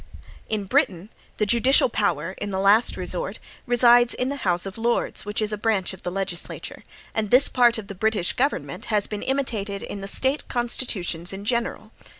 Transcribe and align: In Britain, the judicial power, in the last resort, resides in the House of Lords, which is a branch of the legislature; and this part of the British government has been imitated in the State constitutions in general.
In 0.49 0.63
Britain, 0.63 1.11
the 1.37 1.45
judicial 1.45 1.87
power, 1.87 2.31
in 2.39 2.49
the 2.49 2.59
last 2.59 2.97
resort, 2.97 3.37
resides 3.67 4.15
in 4.15 4.29
the 4.29 4.37
House 4.37 4.65
of 4.65 4.79
Lords, 4.79 5.25
which 5.25 5.43
is 5.43 5.53
a 5.53 5.59
branch 5.59 5.93
of 5.93 6.01
the 6.01 6.09
legislature; 6.11 6.83
and 7.13 7.29
this 7.29 7.47
part 7.47 7.77
of 7.77 7.85
the 7.85 7.93
British 7.93 8.33
government 8.33 8.85
has 8.85 9.05
been 9.05 9.21
imitated 9.21 9.83
in 9.83 10.01
the 10.01 10.07
State 10.07 10.47
constitutions 10.47 11.33
in 11.33 11.45
general. 11.45 11.91